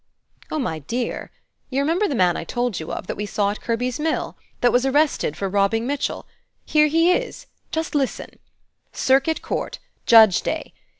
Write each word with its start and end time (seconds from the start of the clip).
"Oh, 0.49 0.57
my 0.57 0.79
dear! 0.79 1.29
You 1.69 1.79
remember 1.79 2.07
that 2.07 2.15
man 2.15 2.35
I 2.35 2.43
told 2.43 2.79
you 2.79 2.91
of, 2.91 3.05
that 3.05 3.15
we 3.15 3.27
saw 3.27 3.51
at 3.51 3.61
Kirby's 3.61 3.99
mill? 3.99 4.35
that 4.61 4.71
was 4.73 4.83
arrested 4.83 5.37
for 5.37 5.47
robbing 5.47 5.85
Mitchell? 5.85 6.25
Here 6.65 6.87
he 6.87 7.11
is; 7.11 7.45
just 7.71 7.93
listen: 7.93 8.39
'Circuit 8.91 9.43
Court. 9.43 9.77
Judge 10.07 10.41
Day. 10.41 10.73